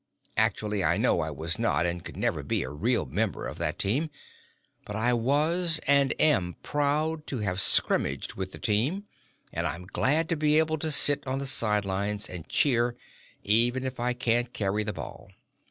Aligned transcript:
Actually, 0.35 0.83
I 0.83 0.97
know 0.97 1.19
I 1.19 1.29
was 1.29 1.59
not 1.59 1.85
and 1.85 2.03
could 2.03 2.17
never 2.17 2.41
be 2.41 2.63
a 2.63 2.71
real 2.71 3.05
member 3.05 3.45
of 3.45 3.59
that 3.59 3.77
team, 3.77 4.09
but 4.83 4.95
I 4.95 5.13
was 5.13 5.79
and 5.85 6.11
am 6.19 6.55
proud 6.63 7.27
to 7.27 7.41
have 7.41 7.57
scrimmaged 7.59 8.33
with 8.33 8.51
the 8.51 8.57
team, 8.57 9.05
and 9.53 9.67
I'm 9.67 9.85
glad 9.85 10.27
to 10.29 10.35
be 10.35 10.57
able 10.57 10.79
to 10.79 10.89
sit 10.89 11.21
on 11.27 11.37
the 11.37 11.45
side 11.45 11.85
lines 11.85 12.27
and 12.27 12.49
cheer 12.49 12.97
even 13.43 13.85
if 13.85 13.99
I 13.99 14.13
can't 14.13 14.53
carry 14.53 14.81
the 14.83 14.93
ball. 14.93 15.29